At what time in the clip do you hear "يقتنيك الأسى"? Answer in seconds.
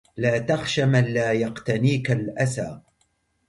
1.31-2.81